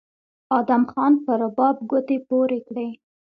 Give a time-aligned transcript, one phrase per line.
[0.57, 2.87] ادم خان په رباب ګوتې پورې کړې